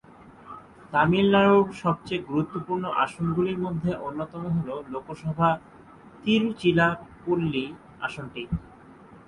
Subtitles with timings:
[0.91, 5.49] তামিলনাড়ুর সবচেয়ে গুরুত্বপূর্ণ আসনগুলির মধ্যে অন্যতম হল লোকসভা
[6.23, 7.65] তিরুচিরাপল্লী
[8.01, 8.43] আসনটি।